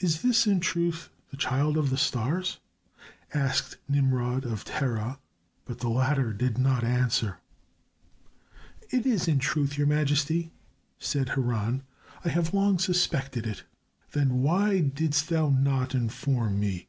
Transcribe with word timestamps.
"Is 0.00 0.22
this, 0.22 0.48
in 0.48 0.58
truth, 0.58 1.10
the 1.30 1.36
child 1.36 1.76
of 1.76 1.90
the 1.90 1.96
stars?" 1.96 2.58
asked 3.32 3.76
Nimrod, 3.88 4.44
of 4.44 4.64
Terah, 4.64 5.20
but 5.64 5.78
the 5.78 5.88
latter 5.88 6.32
did 6.32 6.58
not 6.58 6.82
answer. 6.82 7.38
"It 8.90 9.06
is 9.06 9.28
in 9.28 9.38
truth, 9.38 9.78
your 9.78 9.86
majesty," 9.86 10.50
said 10.98 11.28
Haran. 11.28 11.84
"I 12.24 12.30
have 12.30 12.52
long 12.52 12.80
suspected 12.80 13.46
it." 13.46 13.62
"Then 14.10 14.42
why 14.42 14.80
didst 14.80 15.28
thou 15.28 15.50
not 15.50 15.94
inform 15.94 16.58
me?" 16.58 16.88